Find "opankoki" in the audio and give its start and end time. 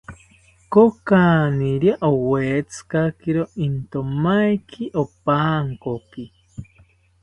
5.01-6.23